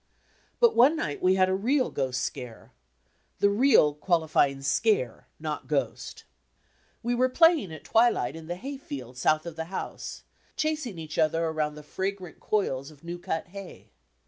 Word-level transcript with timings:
But, 0.59 0.75
one 0.75 0.95
night 0.95 1.21
we 1.21 1.35
had 1.35 1.47
a 1.47 1.53
real 1.53 1.91
ghost 1.91 2.21
scare 2.23 2.71
the 3.37 3.51
"real" 3.51 3.93
qualifying 3.93 4.63
"scare," 4.63 5.27
not 5.39 5.67
"ghost." 5.67 6.23
We 7.03 7.13
were 7.13 7.29
playing 7.29 7.71
at 7.71 7.83
twi 7.83 8.09
light 8.09 8.35
in 8.35 8.47
the 8.47 8.55
hayfield 8.55 9.15
south 9.15 9.45
of 9.45 9.55
the 9.57 9.65
house, 9.65 10.23
chasing 10.57 10.97
each 10.97 11.19
other 11.19 11.45
around 11.45 11.75
the 11.75 11.83
fragrant 11.83 12.39
coils 12.39 12.89
of 12.89 13.03
new 13.03 13.19
cut 13.19 13.49
hay. 13.49 13.91